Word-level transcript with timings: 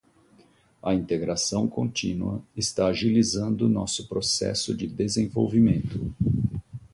A 0.81 0.95
integração 0.95 1.67
contínua 1.67 2.41
está 2.57 2.87
agilizando 2.87 3.69
nosso 3.69 4.07
processo 4.07 4.75
de 4.75 4.87
desenvolvimento. 4.87 6.11